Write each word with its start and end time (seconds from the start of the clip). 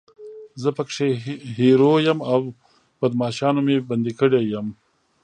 زه 0.61 0.69
پکې 0.77 1.07
هیرو 1.57 1.93
یم 2.05 2.19
او 2.31 2.39
بدماشانو 2.99 3.59
مې 3.65 3.75
بندي 3.89 4.13
کړی 4.19 4.43
یم. 4.53 4.67